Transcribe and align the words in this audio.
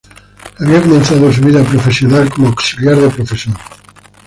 Había 0.57 0.81
comenzado 0.81 1.31
su 1.31 1.41
vida 1.41 1.63
profesional 1.63 2.27
como 2.31 2.47
auxiliar 2.47 2.95
de 2.95 3.11
profesor. 3.11 3.55